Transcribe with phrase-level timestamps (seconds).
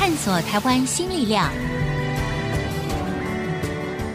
[0.00, 1.52] 探索台湾新力量，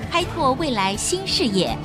[0.10, 1.78] 开拓未来新视野。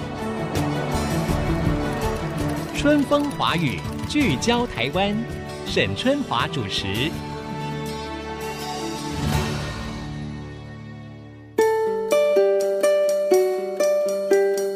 [2.75, 3.79] 春风华语，
[4.09, 5.15] 聚焦台湾，
[5.67, 7.11] 沈春华主持。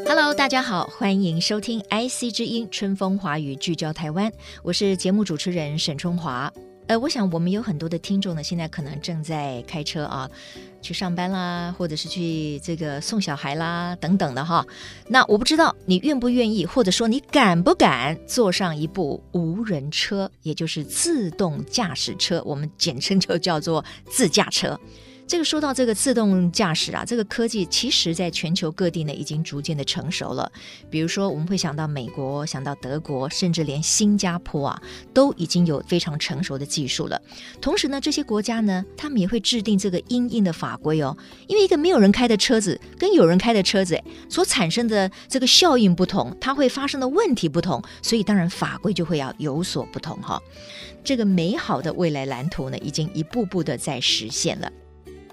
[0.06, 4.30] Hello，大家好，欢迎收听 IC 之音春风华语，聚焦台湾，
[4.62, 6.52] 我是节目主持人沈春华。
[6.86, 10.30] 呃，我想我们有很多的听众呢，现在可能正在开车啊，
[10.82, 14.66] 去上班啦，或者是去这个送小孩啦，等等的哈。
[15.08, 24.78] 那我不知道你愿不愿意，或者说你敢不敢坐上一部无人车，也就是自动驾驶车，我们简称就叫做自驾车。
[25.26, 30.50] 这个说到这个自动驾驶啊，这个科技其实在全球各地呢已经逐渐的成熟了。
[30.90, 34.82] 比如说，我们会想到美国，想到德国，甚至连新加坡啊，
[35.14, 37.20] 都已经有非常成熟的技术了。
[37.60, 41.16] 同时呢，这些国家呢，他们也会制定这个因应的法规哦。
[41.46, 50.38] 因为一个没有人开的车子跟有人开的车子所产生的这个效应不同，它会发生的问题不同，所以当然法规就会要有所不同哈。
[51.02, 54.70] 这个美好的未来蓝图呢，已经一步步的在实现了。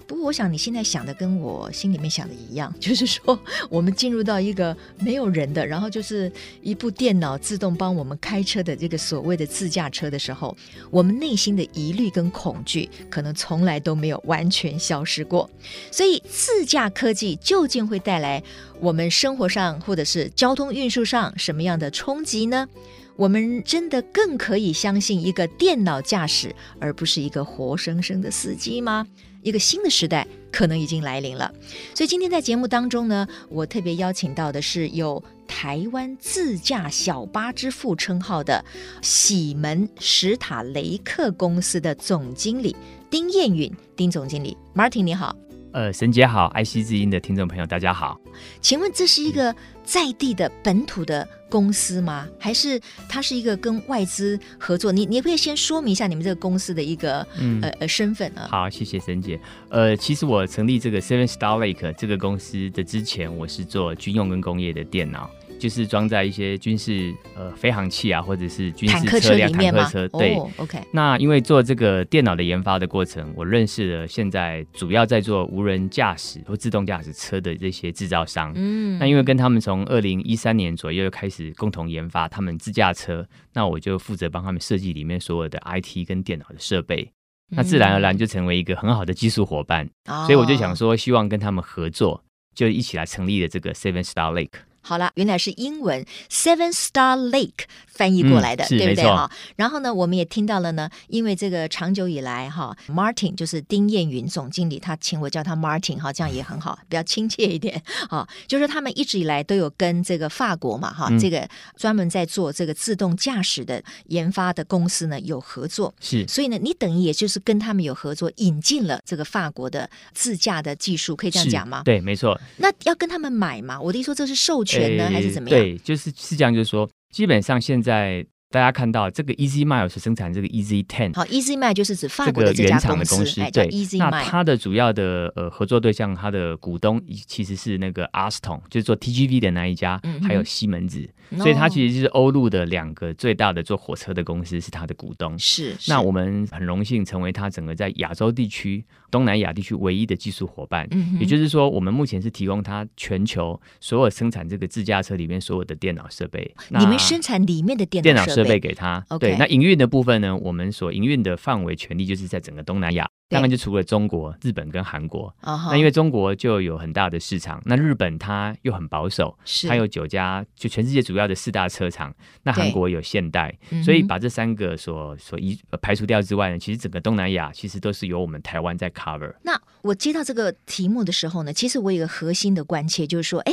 [0.06, 3.38] 不过，我想你现在想的跟我心里面想的一样， 就是说，
[3.70, 6.30] 我们进入到一个没有人的，然后就是
[6.62, 10.56] 一部电脑自动帮我们开车的这个所谓的自驾车的时候，
[10.90, 15.48] 我们内心的疑虑跟恐惧可能从来都没有完全消失过。
[15.90, 18.42] 所以，自驾科技究竟会带来
[18.80, 22.68] 我们生活上或者是交通运输上什么样的冲击呢？
[23.14, 29.06] 我们真的更可以相信一个电脑驾驶，而不是一个活生生的司机吗？
[29.42, 31.52] 一个新的时代可能已经来临了，
[31.94, 38.64] 所以今天在节目当中呢，我特别邀请到的是有台湾自驾小巴之父称号的
[39.02, 42.74] 喜门史塔雷克公司的总经理
[43.10, 45.34] 丁彦允，丁总经理，Martin 你好。
[45.72, 48.20] 呃，沈姐好爱惜之音的听众朋友大家好。
[48.60, 49.54] 请问这是一个
[49.84, 52.26] 在地的本土的公司吗？
[52.38, 54.90] 还是它是一个跟外资合作？
[54.90, 58.46] 你你可以先说明一下你们这个公司的一个、嗯、呃呃身份呢。
[58.50, 59.38] 好，谢谢沈姐。
[59.68, 65.30] 呃，其实我成立这个 Seven Star Lake 这个公司的之前，我是做军用跟工业的电脑。
[65.62, 70.08] 就是装在一些军事呃飞行器啊，或者是军事车辆、坦克车。
[70.08, 70.82] 对、oh，OK。
[70.90, 78.52] 那因为做这个电脑的研发的过程，我认识了现在主要在做无人驾驶或自动驾驶车的这些制造商。
[78.56, 78.98] 嗯。
[78.98, 87.08] 那因为跟他们从二零一三年左右开始共同研发他们自驾车，那我就负责帮他们设计里面所有的 IT 跟电脑的设备。
[87.50, 89.88] 那自然而然就成为一个很好的技术伙伴。
[90.10, 90.26] 嗯。
[90.26, 94.58] 所以我就想说，希望跟他们合作，就一起来成立了这个 Seven Star Lake。
[94.82, 99.30] 好了，原来是英文 Seven Star Lake 翻译过来的，嗯、对不对哈？
[99.56, 108.26] 然后呢，我们也听到了呢，因为这个长久以来哈，Martin 就是丁彦云总经理，他请我叫他 Martin 哈，这样也很好，比较亲切一点 啊。
[108.48, 121.82] 就是他们一直以来都有跟这个法国嘛哈，这个专门在做这个自动驾驶的研发的公司呢有合作，是，所以呢，你等于也就是跟他们有合作，引进了这个法国的自驾的技术，可以这样讲吗？
[121.84, 122.40] 对，没错。
[122.56, 123.78] 那要跟他们买吗？
[123.80, 124.71] 我的意思说这是授权。
[124.80, 125.58] 权呢，还是怎么样？
[125.58, 128.24] 对，就是是这样，就是说，基本上现在。
[128.52, 134.10] 大家看到这个 Easy Mile 是生产这个 Easy Ten，好，Easy Mile 就是指法国的这家公司，这个、对，Easy Mile。
[134.10, 141.08] 那它的主要的呃合作对象，它的股东其实是那个 Alstom，就是做 TGV 的那一家，嗯、还有西门子，
[141.38, 145.38] 所以它其实就是欧陆的两个最大的做火车的公司是它的股东。
[145.38, 150.86] 是，那我们很荣幸成为它整个在亚洲地区、东南亚地区唯一的技术伙伴。
[150.90, 156.54] 嗯，也就是说，我们目前是提供它全球所有生产这个自驾车里面所有的电脑设备。
[156.68, 158.41] 你们生产里面的电脑设备？
[158.42, 160.36] 设备给他.对，那营运的部分呢？
[160.36, 163.08] 我们所营运的范围权利就是在整个东南亚。
[163.32, 165.70] 当然就除了中国、日本跟韩国，uh-huh.
[165.70, 172.14] 那因为中国就有很大的市场，那日本它又很保守，它有九家，就全世界主要的四大车厂。
[172.42, 179.34] 那韩国有现代，所以把这三个所所一排除掉之外呢，其实整个东南亚其实都是由我们台湾在 cover。
[179.42, 183.52] 那我接到这个题目的时候呢，其实我有一个核心的关切，就是说，哎，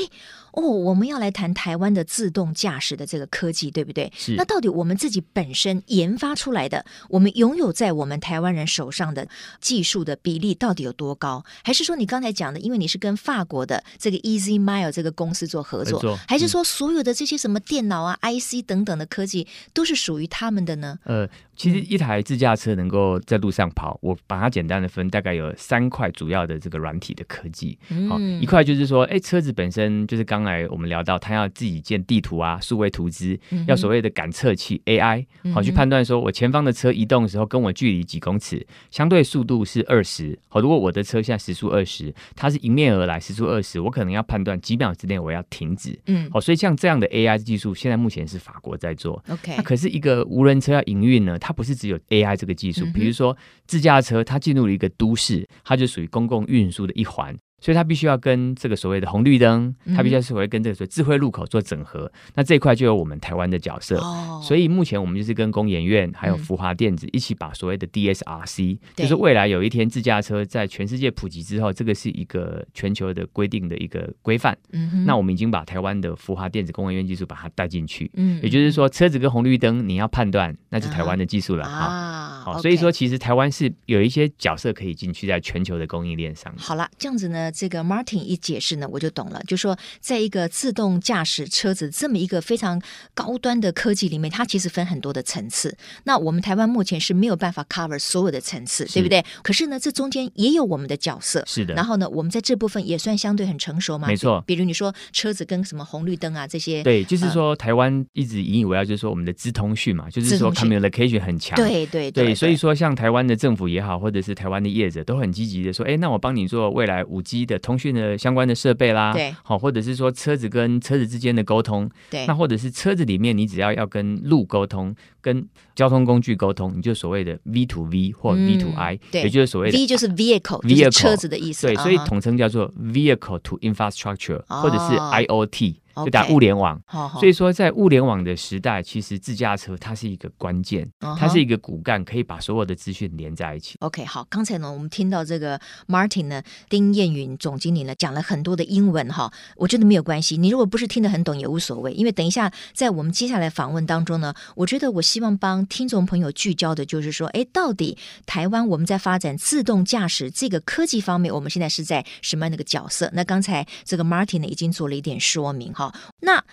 [0.52, 4.12] 哦，我们要来谈台湾的自动驾驶的这个科技，对不对？
[4.16, 4.36] 是。
[4.36, 9.28] 那到底我们自己本身研发出来的，我们拥有在我们台湾人手上的。
[9.70, 11.46] 技术的比例到底有多高？
[11.64, 20.98] 还是说你刚才讲的，因为你是跟法国的这个 Easy Mile 这个公司做合作，还是说所有的这些什么电脑啊、嗯、IC 等等的科技都是属于他们的呢？
[21.04, 27.78] 呃，其实一台自驾车能够在路上跑，我把它简单的分，大概有三块主要的这个软体的科技。
[28.08, 40.40] 好、嗯，一块就是说，哎，车子本身就是刚刚才我们聊到，它要自己建地图啊，数位图资，嗯、要所谓的感测器 AI，好去判断说我前方的车移动的时候跟我距离几公尺，相对速度是二十。
[40.48, 46.00] 好，如果我的车现在时速二十，它是迎面而来时速二十，我可能要判断几秒之内我要停止。
[46.06, 49.22] 嗯，好，所以像这样的 AI 技术，现在目前是法国在做。
[49.28, 53.36] OK，那可是一个无人车要营运呢，它不是只有 AI 这个技术，比如说
[53.66, 57.38] 自驾车，它进入了一个都市，它就属于公共运输的一环。
[57.62, 62.10] 所以它必须要跟这个所谓的红绿灯，它必须要是会跟这个所谓智慧路口做整合。
[62.14, 63.98] 嗯、那这一块就有我们台湾的角色。
[63.98, 74.58] 哦、所以目前我们就是跟工研院还有福华电子一起把所谓的 DSRC，、嗯、就是未来有一天自驾车在全世界普及之后，这个是一个全球的规定的一个规范。
[74.72, 78.10] 嗯哼，那我们已经把台湾的福华电子工研院技术把它带进去。
[78.16, 81.72] 嗯，也就是说车子跟红绿灯你要判断，那是台湾的技术了啊。
[81.72, 86.54] 啊好所以说其实台湾是有一些角色可以进去在全球的供应链上。
[86.58, 87.49] 好了，这样子呢。
[87.52, 89.42] 这个 Martin 一解释呢，我就懂了。
[89.48, 92.82] 就说，在一个自动驾驶车子这么一个非常
[93.14, 95.76] 高端的科技里面，它其实分很多的层次。
[96.04, 99.24] 那我们台湾目前是没有办法 cover 所有的层次，对不对？
[99.44, 101.44] 可是呢，这中间也有我们的角色。
[101.46, 101.74] 是的。
[101.74, 104.08] 然后呢，我们在这部分也算相对很成熟嘛。
[104.08, 104.44] 没错。
[104.46, 106.84] 比如你说车子跟什么红绿灯啊这些。
[106.84, 111.56] 对，就是说、呃、台湾一直引以为傲，就是说我们的资通讯嘛，就是说 communication 很强。
[111.56, 112.36] 对对对，对。
[112.36, 133.58] 所以说，像台湾的政府也好，或者是台湾的业者，都很积极的说，哎，那我帮你做未来五 G 的通讯的相关的设备啦，对，好，或者是说车子跟车子之间的沟通，对，那或者是车子里面你只要要跟路沟通，跟交通工具沟通，你就所谓的 V to V 或 V to I，、嗯、对，也就是所谓的 V 就是 vehicle，vehicle 车子的意思，对，所以统称叫做 vehicle to
[133.60, 134.62] infrastructure，、uh.
[134.62, 135.76] 或者是 IoT。
[136.06, 137.20] 就打物联网，Okay.
[137.20, 141.18] 所以说在物联网的时代，其实自驾车它是一个关键，uh.
[141.18, 143.78] 它是一个骨干，可以把所有的资讯连在一起。
[143.80, 163.10] OK，好，刚才呢，我们听到这个 Martin 呢，丁燕云总经理呢讲了很多的英文哈，我觉得没有关系，你如果不是听得很懂也无所谓，因为等一下在我们接下来访问当中呢，我觉得我希望帮听众朋友聚焦的就是说，哎，到底台湾我们在发展自动驾驶这个科技方面，我们现在是在什么样的一个角色？
[163.14, 165.89] 那刚才这个 Martin 呢已经做了一点说明哈，
[166.22, 166.44] 那。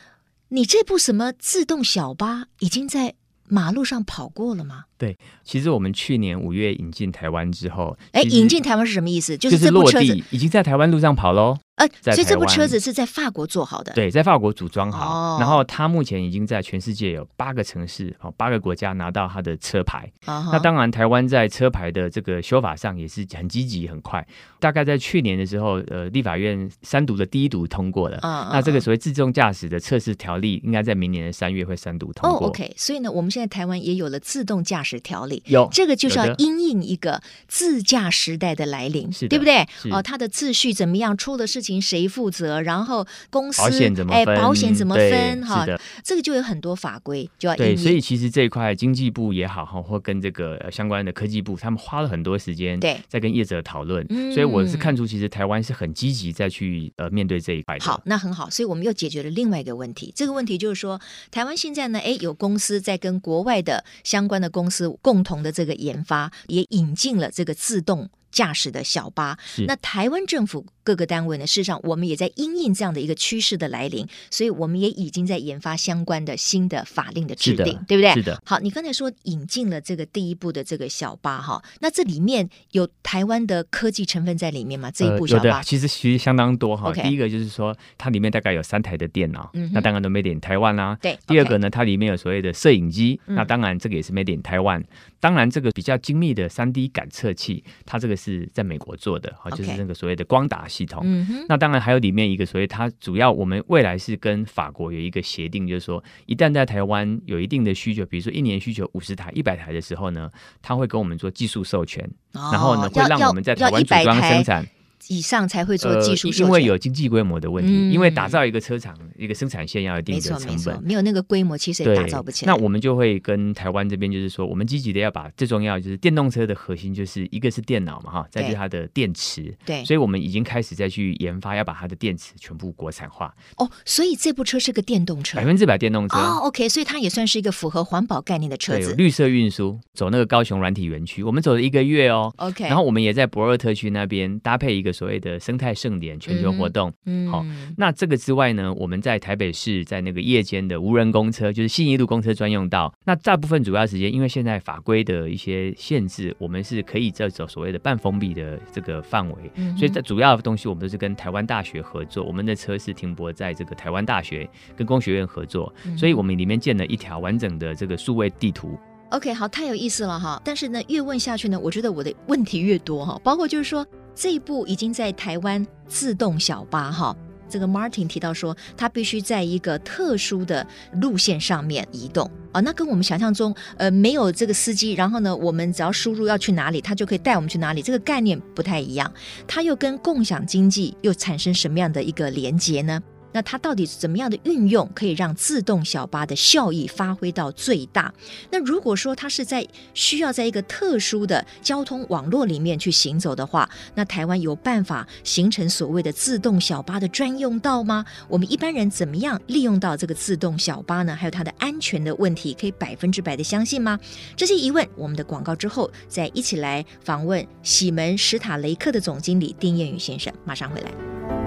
[0.48, 3.14] 你这部什么自动小巴已经在
[3.48, 4.84] 马路上跑过了吗？
[4.98, 9.36] 对，其实我们去年五月引进台湾之后，哎，引进台湾是什么意思？
[9.36, 11.58] 就是这部车子已经在台湾路上跑喽。
[11.76, 20.10] 呃，所以这部车子是在法国做好的，对，在法国组装好，哦、然后它目前已经在全世界有八个城市、哦八个国家拿到它的车牌。
[20.24, 24.26] 哦、那当然，台湾在车牌的这个修法上也是很积极、很快。
[24.58, 28.16] 大概在去年的时候，呃，立法院三读的第一读通过了。
[28.22, 32.46] 哦、那这个所谓自动驾驶的测试条例，应该在明年的三月会三读通过。
[32.46, 32.72] 哦，OK。
[32.78, 39.66] 所以呢，我们现在台湾也有了自动驾驶条例，有这个就是要因应一个自驾时代的来临，是对不对？
[39.90, 41.16] 哦，它的秩序怎么样？
[41.16, 42.60] 出了事情谁负责？
[42.60, 44.22] 然后公司保险怎么分？
[44.22, 45.44] 哎，保险怎么分？
[45.46, 45.66] 哈，
[46.04, 54.04] 这个就有很多法规就要对，所以其实这一块经济部也好哈，或跟这个相关的科技部，他们花了很多时间对，在跟业者讨论。
[54.10, 57.84] 嗯、所以我是看出，其实台湾是很积极在去呃面对这一块的。
[57.84, 60.12] 好，那很好，所以我们又解决了另外一个问题。
[60.14, 61.00] 这个问题就是说，
[61.30, 69.38] 台湾现在呢，哎，有公司在跟国外的相关的公司是共同的这个研发，也引进了这个自动驾驶的小巴。
[69.44, 70.66] 是那台湾政府。
[70.86, 78.14] 各个单位呢，事实上我们也在因应这样的一个趋势的来临，所以我们也已经在研发相关的新的法令的制定，对不对？
[78.14, 78.40] 是的。
[78.46, 84.88] 好，你刚才说引进了这个第一步的这个小巴哈，那这里面有台湾的科技成分在里面吗？
[84.92, 86.92] 这一部小巴、呃、其实其实相当多哈。
[86.92, 90.96] 第一个就是说，它里面大概有三台的电脑，嗯、那当然都 made in 台湾啦。
[91.02, 91.18] 对。
[91.26, 94.80] 第二个呢，它里面有所谓的摄影机，嗯、那当然这个也是 made in 台湾。
[95.18, 101.04] 当然，这个比较精密的三 D 感测器，它这个是在美国做的，好，就是那个所谓的光达系统。
[101.48, 110.28] 那当然还有里面一个所谓它主要我们未来是跟法国有一个协定，就是说一旦在台湾有一定的需求，比如说一年需求五十台、一百台的时候呢，
[110.60, 114.66] 他会跟我们做技术授权，哦、然后呢会让我们在台湾组装生产。
[115.08, 122.52] 以上才会做技术、呃，因为有经济规模的问题，嗯、因为打造一个车厂、一个生产线要有一定的成本，没错没错，没有那个规模其实也打造不起来。
[122.52, 133.34] 那我们就会跟台湾这边就是说，我们积极的要把最重要就是电动车的核心就是一个是电脑嘛哈，再就是它的电池，对，所以我们已经开始再去研发要把它的电池全部国产化。
[133.56, 136.40] 哦，所以这部车是个电动车，百分之百电动车哦。
[136.44, 142.32] OK，所以它也算是一个符合环保概念的车子，绿色运输，走那个高雄软体园区，我们走了一个月哦。
[142.38, 146.90] OK，然后我们也在博尔特区那边搭配一个所谓的生态盛典全球活动。
[147.04, 147.44] 嗯，好，
[147.76, 168.78] 那这个之外呢，我们在台北市在那个夜间的无人公车，就是信义路公车专用道，那大部分主要时间，因为现在法规的一些限制，我们是可以在走所谓的半封闭的这个范围，嗯、所以在主要的东西我们都是跟台湾大学合作，我们的车是停泊在这个台湾大学跟工学院合作，所以我们里面建了一条完整的这个数位地图。
[169.10, 170.40] OK，好，太有意思了哈！
[170.44, 173.18] 但是呢，越问下去呢，我觉得我的问题越多哈。
[173.22, 173.86] 包括就是说，
[174.16, 177.16] 这一部已经在台湾自动小巴哈，
[177.48, 180.66] 这个 Martin 提到说，它必须在一个特殊的
[181.00, 182.60] 路线上面移动啊。
[182.60, 189.10] 那跟我们想象中，呃，没有这个司机，然后呢，我们只要输入要去哪里，他就可以带我们去哪里，这个概念不太一样。
[189.46, 193.00] 它又跟共享经济又产生什么样的一个连接呢？
[193.36, 198.10] 那它到底是怎么样的运用，可以让自动小巴的效益发挥到最大？
[198.50, 208.06] 那如果说它是在需要在一个特殊的交通网络里面去行走的话，那台湾有办法形成所谓的自动小巴的专用道吗？
[208.26, 211.14] 我们一般人怎么样利用到这个自动小巴呢？
[211.14, 214.00] 还有它的安全的问题，可以百分之百的相信吗？
[214.34, 221.45] 这些疑问，我们的广告之后再一起来访问喜门史塔雷克的总经理丁彦宇先生，马上回来。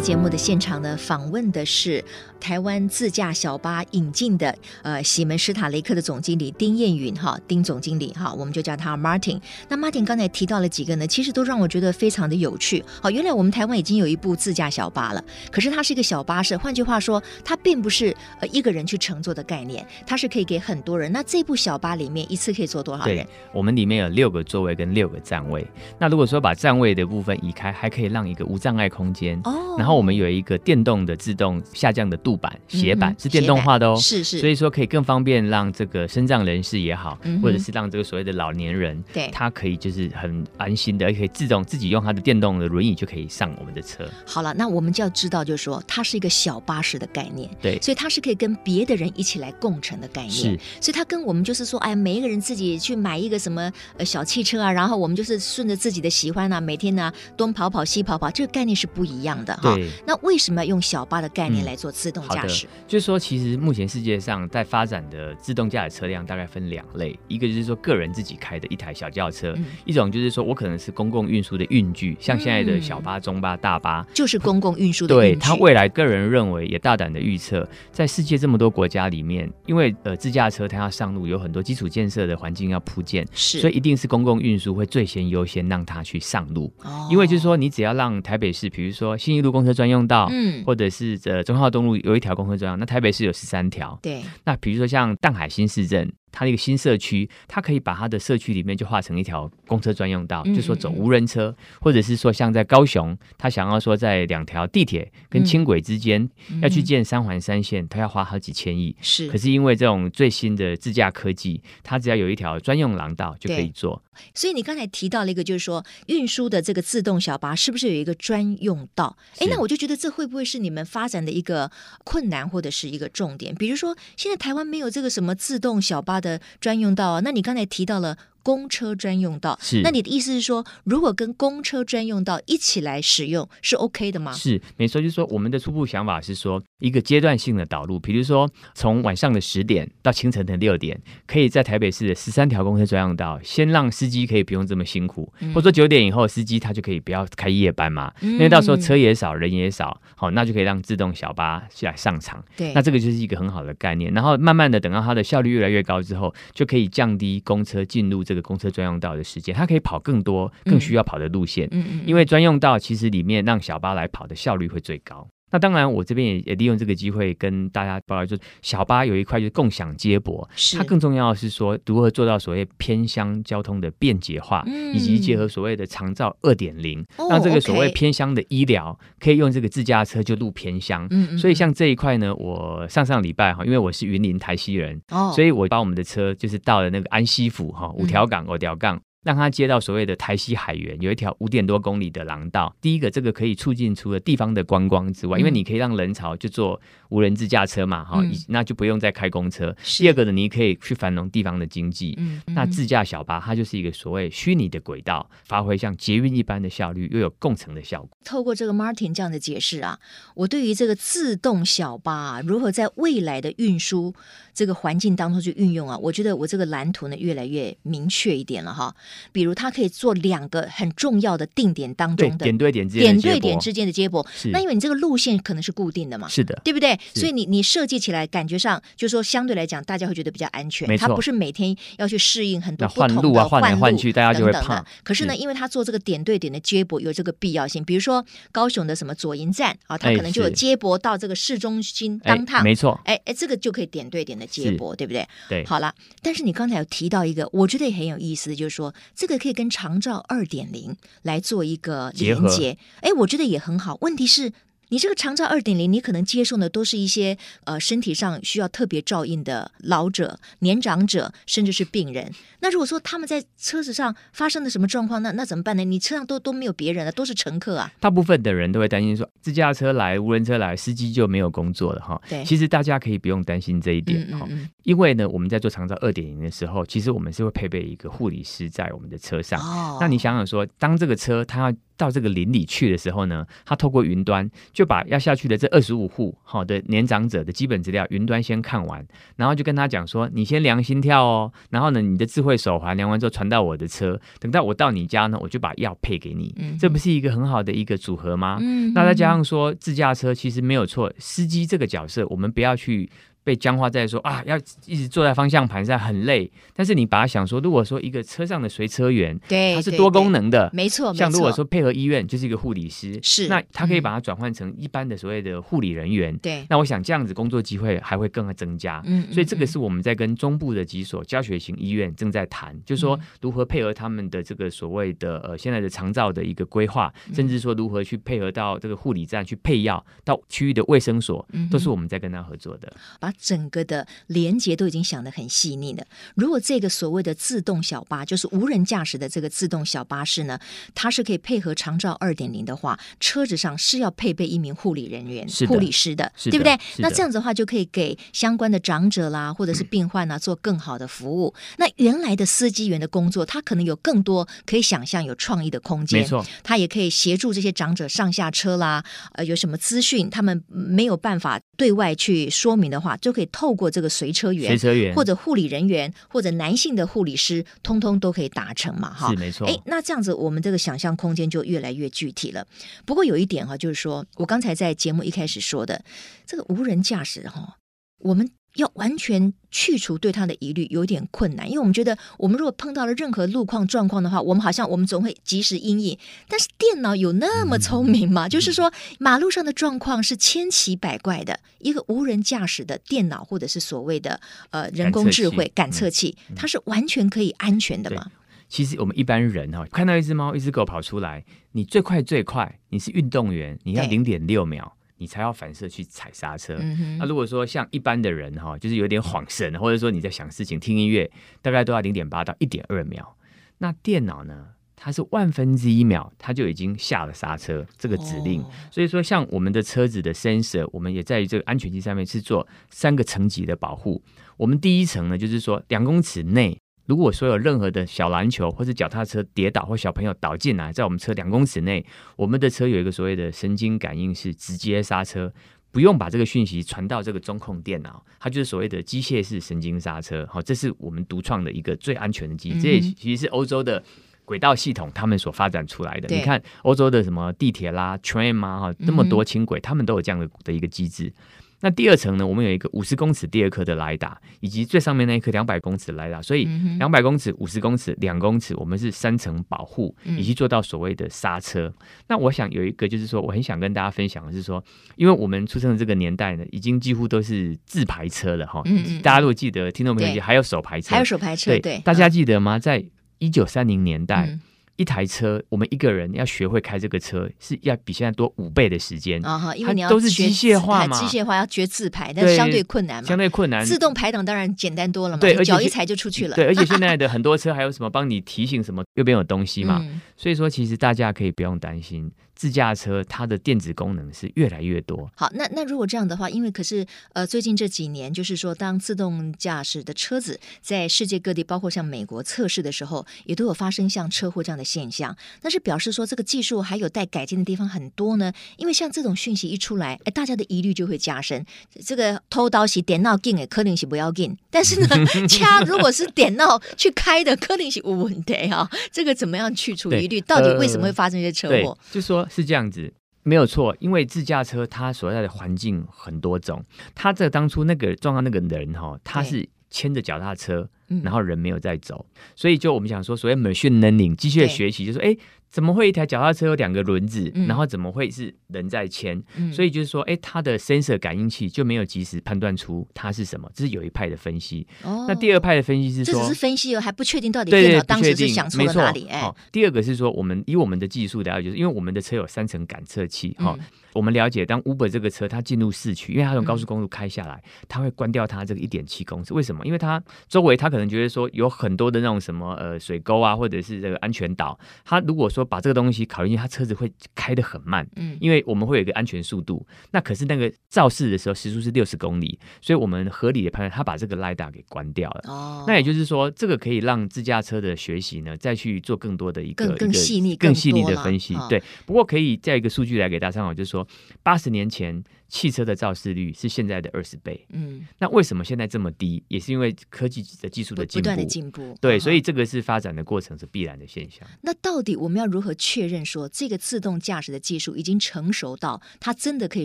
[0.00, 2.02] 节目的现场呢，访问的是
[2.40, 4.52] 台湾自驾小巴引进的
[4.82, 9.38] 呃喜门施塔雷克的总经理丁彦云哈，丁总经理哈，我们就叫他 Martin。
[9.68, 12.82] 那 Martin 刚才提到了几个呢，其实都让我觉得非常的有趣。
[13.02, 21.12] 好，原来我们台湾已经有一部自驾小巴了，可是它是一个小巴士，换句话说，它并不是呃一个人去乘坐的概念，它是可以给很多人。
[21.12, 23.16] 那这部小巴里面一次可以坐多少人？
[23.16, 25.66] 对，我们里面有六个座位跟六个站位。
[25.98, 29.38] 那如果说把站位的部分移开，还可以让一个无障碍空间。
[29.44, 29.76] 哦。
[29.78, 44.08] 然后我们有一个电动的自动下降的渡板斜板，是电动化的哦，是是，所以说可以更方便让这个身障人士也好，或者是让这个所谓的老年人，对，他可以就是很安心的，而且可以自动自己用他的电动的轮椅就可以上我们的车。
[44.26, 59.76] 好了，那我们就要知道，就是说它是一个小巴士的概念，对，所以它是可以跟别的人一起来共乘的概念，是，所以它跟我们就是说，哎，每一个人自己去买一个什么呃小汽车啊，然后我们就是顺着自己的喜欢啊，每天呢东跑跑西跑跑，这个概念是不一样的哈。
[60.06, 62.66] 那为什么要用小巴的概念来做自动驾驶？
[62.66, 75.36] 嗯、就是说，其实目前世界上在发展的自动驾驶车辆大概分两类，一个就是说个人自己开的一台小轿车，嗯、一种就是说我可能是公共运输的运具，像现在的小巴、中巴、大巴，就是公共运输的运具。
[75.36, 86.72] 对，他未来个人认为也大胆的预测，在世界这么多国家里面，因为呃自驾车它要上路，有很多基础建设的环境要铺建，是，所以一定是公共运输会最先优先让它去上路。
[86.82, 90.28] 哦，因为就是说你只要让台北市，比如说新一路公车专用道。
[90.30, 93.98] 嗯，或者是呃中号东路有一条公车专用，那台北市有十三条。
[94.02, 96.12] 对，那比如说像淡海新市镇。
[96.32, 106.28] 它一个新社区，它可以把它的社区里面就画成一条公车专用道，嗯嗯嗯，就说走无人车，或者是说像在高雄，他想要说在两条地铁跟轻轨之间
[106.62, 108.94] 要去建三环三线，他要花好几千亿。
[109.00, 114.02] 是，可是因为这种最新的自驾科技，它只要有一条专用廊道就可以做。
[114.34, 119.16] 所以你刚才提到了一个，就是说运输的这个自动小巴是不是有一个专用道？
[119.38, 121.70] 哎，那我就觉得这会不会是你们发展的一个
[122.04, 123.54] 困难或者是一个重点？
[123.54, 128.16] 比如说现在台湾没有这个什么自动小巴的专用道啊，那你刚才提到了。
[128.42, 134.32] 公车专用道是，那你的意思是说，如果跟公车专用道一起来使用是 OK 的吗？
[134.32, 152.42] 是，没错，就是说我们的初步想法是说，一个阶段性的导入，比如说从晚上的十点到清晨的六点，可以在台北市的十三条公车专用道，先让司机可以不用这么辛苦，嗯、或者说九点以后司机他就可以不要开夜班嘛，嗯、因为到时候车也少，人也少，好，那就可以让自动小巴来上场。
[152.56, 154.12] 对，那这个就是一个很好的概念。
[154.14, 158.24] 然后慢慢的等到它的效率越来越高之后，就可以降低公车进入。
[158.30, 161.66] 这个公车专用道的时间，它可以跑更多、更需要跑的路线。
[161.72, 165.26] 嗯嗯，因为专用道其实里面让小巴来跑的效率会最高。
[165.50, 181.06] 那当然，我这边也也利用这个机会跟大家报告，就是小巴有一块就是共享接驳，它更重要的是说如何做到所谓偏乡交通的便捷化，嗯、以及结合所谓的长照二点零，让这个所谓偏乡的医疗可以用这个自驾车就入偏乡。
[181.10, 189.00] 嗯，所以像这一块呢，我上上礼拜哈，因为我是云林台西人，哦，所以我把我们的车就是到了那个安溪府哈五条港五条港。
[189.22, 192.74] 让它接到所谓的台西海园，有一条五点多公里的廊道。
[192.80, 199.76] 第一个，这个可以促进除了地方的观光之外，嗯、因为你可以让人潮就坐无人自驾车嘛，哈、嗯，那就不用再开公车。
[199.84, 202.14] 第二个呢，你可以去繁荣地方的经济。
[202.18, 208.10] 嗯，那自驾小巴它就是一个所谓虚拟的轨道，发挥像捷运一般的效率，又有共乘的效果。
[208.24, 209.98] 透过这个 Martin 这样的解释啊，
[210.34, 214.14] 我对于这个自动小巴、啊、如何在未来的运输
[214.54, 218.94] 这个环境当中去运用啊，我觉得我这个蓝图呢越来越明确一点了哈。
[219.32, 226.44] 比如它可以做两个很重要的定点当中的点对点之间点对点之间的接驳，那因为你这个路线可能是固定的嘛，是。
[226.44, 226.98] 的，对不对？
[227.14, 234.84] 所以你你设计起来感觉上就是说相对来讲大家会觉得比较安全，它不是每天要去适应很多不同的路啊，换来换去，大家就会怕。
[235.04, 245.26] 可是呢，因为它做这个点对点的接驳有这个必要性，比如说高雄的什么左营站啊，它可能就有接驳到这个市中心当趟，没错，哎哎，这个就可以点对点的接驳，对不对？
[245.48, 253.98] 对，好了，但是你刚才有提到一个，我觉得也很有意思的，就是说这个可以跟长照二点零来做一个连接，哎，我觉得也很好。
[254.00, 254.52] 问题是。
[254.90, 262.32] 你这个长照二点零，你可能接送的都是一些呃身体上需要特别照应的老者、年长者，甚至是病人。
[262.62, 265.84] 那如果说他们在车子上发生了什么状况，那那怎么办呢？
[265.84, 267.90] 你车上都都没有别人了，都是乘客啊。
[268.00, 272.20] 大部分的人都会担心说，自驾车来、无人车来，司机就没有工作了哈。
[272.28, 279.60] 对，其实大家可以不用担心这一点哈，嗯嗯嗯，因为呢，我们在做长照二点零的时候，其实我们是会配备一个护理师在我们的车上。
[279.60, 298.56] 哦，那你想想说，当这个车它要到这个林里去的时候呢，他透过云端就把要下去的这二十五户好的年长者的基本资料云端先看完，然后就跟他讲说，你先量心跳哦，然后呢，你的智慧手环量完之后传到我的车，等到我到你家呢，我就把药配给你，嗯、这不是一个很好的一个组合吗？
[298.60, 303.10] 嗯、那再加上说自驾车其实没有错，司机这个角色我们不要去。
[303.50, 306.48] 被僵化在说啊，要一直坐在方向盘上很累。
[306.72, 311.12] 但是你把它想说，如果说一个车上的随车员，对，它是多功能的，没错。
[311.12, 313.48] 像如果说配合医院，就是一个护理师，是。
[313.48, 316.64] 那他可以把它转换成一般的所谓的护理人员，对。
[316.70, 319.02] 那我想这样子工作机会还会更增加。
[319.04, 319.26] 嗯。
[319.32, 332.92] 所以这个是我们在跟中部的几所教学型医院正在谈，就是说如何配合他们的这个所谓的呃现在的长照的一个规划，甚至说如何去配合到这个护理站去配药，到区域的卫生所，都是我们在跟他合作的。
[333.18, 334.06] 把整个的。
[334.26, 336.04] 连接都已经想得很细腻了。
[336.34, 340.58] 如果这个所谓的自动小巴，就是无人驾驶的这个自动小巴士呢，
[340.94, 346.78] 它是可以配合长照二点零的话，车子上是要配备一名护理人员、护理师的，对不对？
[346.98, 351.54] 那这样子的话，就可以给相关的长者啦，或者是病患啊，做更好的服务。
[351.56, 356.20] 嗯、那原来的司机员的工作，他可能有更多可以想象、有创意的空间。
[356.20, 359.04] 没错，他也可以协助这些长者上下车啦。
[359.32, 364.10] 呃，有什么资讯他们没有办法对外去说明的话，就可以透过这个。
[364.10, 369.14] 随车员、随车员或者护理人员或者男性的护理师，通通都可以达成嘛？
[369.14, 369.66] 哈，是没错。
[369.66, 372.66] 哎，那这样子，我们这个想象空间就越来越具体了。
[373.06, 376.04] 不过有一点哈，就是说我刚才在节目一开始说的，
[376.44, 377.76] 这个无人驾驶哈，
[378.18, 378.50] 我们。
[378.76, 386.16] 要完全去除对他的疑虑有点困难，因为我们觉得，我们如果碰到了任何路况状况的话，我们好像我们总会及时应应。
[386.48, 388.46] 但是电脑有那么聪明吗？
[388.46, 398.30] 嗯、就是说，马路上的状况是千奇百怪的，一个无人驾驶的电脑或者是所谓的呃人工智慧感测器，嗯、它是完全可以安全的吗？
[398.68, 404.96] 其实我们一般人哈，看到一只猫、一只狗跑出来，你最快最快，你是运动员，你要零点六秒。
[405.20, 406.74] 你才要反射去踩刹车。
[406.74, 411.30] 那、嗯哼啊、如果说像一般的人哈，就是有点恍神，或者说你在想事情、听音乐，
[411.60, 413.36] 大概都要零点八到一点二秒。
[413.78, 418.62] 那电脑呢，它是万分之一秒，它就已经下了刹车这个指令。
[418.62, 424.22] 哦、所以说，像我们的车子的 sensor，我们也在于这个安全机上面是做三个层级的保护。
[424.56, 426.76] 我们第一层呢，就是说两公尺内。
[427.10, 435.52] 如果说有任何的小篮球或者脚踏车跌倒或小朋友倒进来，在我们车两公尺内，我们的车有一个所谓的神经感应，是直接刹车，
[435.90, 440.46] 不用把这个讯息传到这个中控电脑，它就是所谓的机械式神经刹车。
[440.48, 444.00] 好，这是我们独创的一个最安全的机制，这也其实是欧洲的
[444.44, 446.32] 轨道系统他们所发展出来的。
[446.32, 451.32] 你看欧洲的什么地铁啦、train 啊，哈，那么多轻轨，他们都有这样的的一个机制。
[451.80, 456.64] 那第二层呢，我们有一个五十公尺第二颗的雷达，以及最上面那一颗两百公尺的雷达，所以
[456.98, 461.86] 两百公尺、五十公尺、两公尺，我们是三层保护，以及做到所谓的刹车。
[461.86, 464.82] 嗯、那我想有一个就是说，我很想跟大家分享的是说，
[465.16, 468.82] 因为我们出生的这个年代呢，已经几乎都是自排车了哈。
[468.84, 469.22] 嗯嗯。
[469.22, 472.78] 大家如果记得，听众朋友还有手排车，还有手排车，对，对，大家记得吗？
[472.78, 473.04] 在
[473.38, 474.46] 一九三零年代。
[474.46, 474.60] 嗯
[475.00, 483.82] 一台车，我们一个人要学会开这个车，是要比现在多五倍的时间啊哈，因为你要都是机械化嘛，机械化要学自排，但是相对困难嘛，相对困难。
[483.82, 486.54] 自动排档当然简单多了嘛，对，脚一踩就出去了。
[486.54, 492.30] 对，而且现在的 很多车还有什么帮你提醒什么右边有东西嘛，嗯、所以说其实大家可以不用担心。
[492.60, 495.30] 自驾车它的电子功能是越来越多。
[495.34, 505.34] 好，那那如果这样的话，因为可是呃，最近这几年就是说，当自动驾驶的车子在世界各地，包括像美国测试的时候，也都有发生像车祸这样的现象。
[505.62, 508.52] 那是表示说这个技术还有待改进的地方很多呢。
[508.76, 511.64] 因为像这种讯息一出来，哎，大家的疑虑就会加深。
[512.04, 514.54] 这个偷刀是点闹进的，可能是不要进。
[514.68, 515.08] 但是呢，
[515.48, 518.86] 掐如果是点闹去开的，柯林是无问题啊。
[519.10, 520.38] 这个怎么样去除疑虑？
[520.42, 521.96] 到底为什么会发生一些车祸？
[522.12, 522.46] 就说。
[522.50, 523.10] 是这样子，
[523.44, 523.96] 没有错。
[524.00, 526.84] 因为自驾车它所在的环境很多种，
[527.14, 530.86] 他这当初那个撞到那个人哈，他是牵着脚踏车，
[531.22, 535.34] 然后人没有在走，所以就我们想说，所谓 machine learning 机械学习，就是说，哎。
[535.70, 539.40] 怎么会一台脚踏车有两个轮子，嗯、然后怎么会是人在牵？
[539.56, 544.84] 嗯、所以就是说，哎，它的 sensor 感应器就没有及时判断出它是什么，这是有一派的分析。
[545.04, 549.28] 哦、那第二派的分析是说，这只是分析哦，还不确定到底电脑当时是想错了哪里。
[549.28, 553.84] 哎、哦，第二个是说，我们以我们的技术了解，就是因为我们的车有三层感测器，哈、嗯。
[554.12, 559.54] 我们了解，当 Uber 这个车它进入市区，因为它从高速公路开下来，它会关掉它这个一点七公尺。
[559.54, 559.84] 为什么？
[559.86, 564.78] 因为它周围它可能觉得说有很多的那种什么呃水沟啊，或者是这个安全岛。
[565.04, 568.06] 它如果说把这个东西考虑进去，它车子会开得很慢。
[568.16, 569.86] 嗯，因为我们会有一个安全速度。
[570.10, 575.40] 那可是那个肇事的时候时速是六十公里，所以我们合理的判断，它把这个 LiDAR 给关掉了。
[575.44, 581.56] 哦，那也就是说，这个可以让自驾车的学习呢，再去做更多的一个更更细腻、更细腻的分析。
[581.68, 583.99] 对，不过可以再一个数据来给大家参考，就是说
[584.42, 584.90] 八十年。
[584.90, 589.42] 前汽车的肇事率是现在的二十倍，嗯，那为什么现在这么低？
[589.48, 594.48] 也是因为科技的技术的进步，不断的进步，对，所以这个是发展的过程是必然的现象。
[594.62, 599.84] 那到底我们要如何确认说这个自动驾驶的技术已经成熟到它真的可以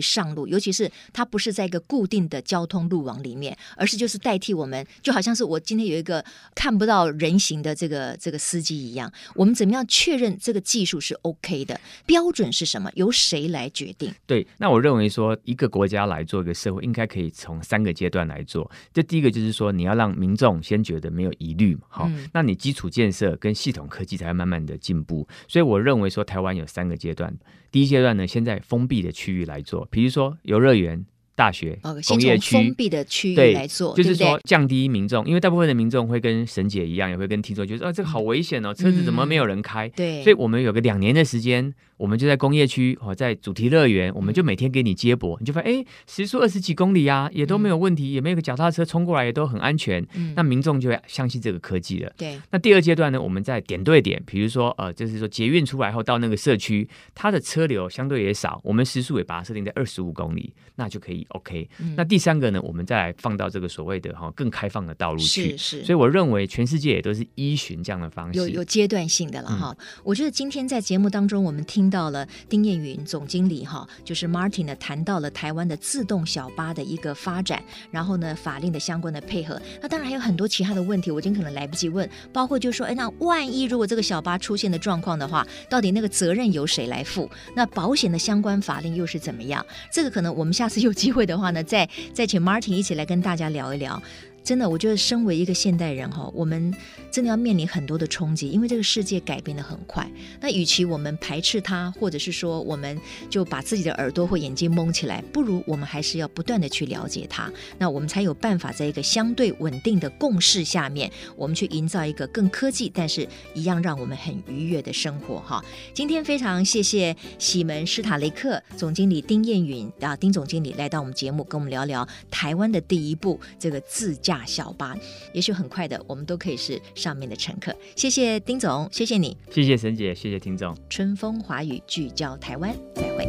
[0.00, 0.46] 上路？
[0.46, 6.24] 尤其是它不是在一个固定的交通路网里面，而是就是代替我们，就好像是我今天有一个
[6.54, 9.12] 看不到人形的这个这个司机一样。
[9.34, 11.78] 我们怎么样确认这个技术是 OK 的？
[12.06, 12.90] 标准是什么？
[12.94, 14.14] 由谁来决定？
[14.26, 14.86] 对，那我。
[14.86, 18.70] 认为说一个国家来做一个社会，应该可以从三个阶段来做。
[18.92, 25.26] 这第一个就是说，你要让民众先觉得没有疑虑嘛，好，嗯、那你基础建设跟系统科技才会慢慢的进步。
[25.48, 27.36] 所以我认为说，台湾有三个阶段。
[27.72, 31.04] 第一阶段呢，先在封闭的区域来做，比如说游乐园。
[31.36, 39.88] 大学、工业区、封闭的区域来做，就是说降低民众，因为大部分的民众会跟沈姐一样，也会跟听众，觉得啊，这个好危险哦，车子怎么没有人开？
[39.90, 50.02] 对，所以我们有个两年的时间，我们就在工业区哦，在主题乐园，我们就每天给你接驳，你就发现哎，时速二十几公里啊，也都没有问题，也没有个脚踏车冲过来，也都很安全。
[50.34, 52.10] 那民众就会相信这个科技了。
[52.16, 52.40] 对。
[52.50, 61.68] 那第二阶段呢，我们在点对点，比如说呃，就是说捷运出来后到那个社区，它的车流相对也少，我们时速也把它设定在二十五公里，那就可以 OK。
[61.96, 65.84] 那第三个呢，我们再来放到这个所谓的哈更开放的道路去，是是。
[65.84, 69.76] 所以我认为全世界也都是依循这样的方式，有有阶段性的了哈。
[69.78, 79.60] 嗯、我觉得今天在节目当中，我们听到了丁彦云总经理哈，就是 Martin 呢谈到了台湾的自动小巴的一个发展，然后呢法令的相关的配合。
[79.80, 87.30] 那当然还有很多其他的问题，我今天可能来不及问，包括就是说，哎，那万一如果这个小巴出现的状况的话，到底那个责任由谁来负？
[87.54, 89.64] 那保险的相关法令又是怎么样？
[89.92, 91.88] 这个可能我们下次有机会会的话呢，再。
[92.12, 94.02] 再请 Martin 一起来跟大家聊一聊。
[94.46, 96.72] 真的，我觉得身为一个现代人哈，我们
[97.10, 100.08] 真的要面临很多的冲击，因为这个世界改变的很快。
[100.40, 102.96] 那与其我们排斥它，或者是说我们
[103.28, 115.60] 就把自己的耳朵或眼睛蒙起来，不如我们还是要不断的去了解它，那我们才有办法在一个相对稳定的共识下面，我们去营造一个更科技，但是一样让我们很愉悦的生活哈。
[115.92, 124.35] 今天非常谢谢喜门施塔雷克总经理丁彦允啊，丁总经理来到我们节目，跟我们聊聊台湾的第一部这个自驾。
[124.36, 124.94] 大小巴，
[125.32, 127.74] 也许很快的，我们都可以是上面的乘客。
[127.94, 130.76] 谢谢丁总，谢谢你，谢谢沈姐，谢谢听众。
[130.90, 133.26] 春风华语聚焦台湾，再会。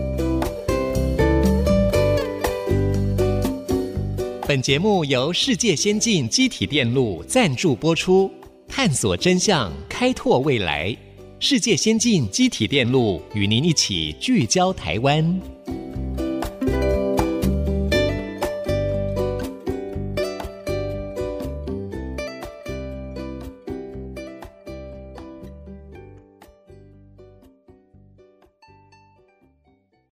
[4.46, 8.30] 本节目由世界先进机体电路赞助播出，
[8.68, 10.94] 探索真相，开拓未来。
[11.40, 15.57] 世界先进机体电路与您一起聚焦台湾。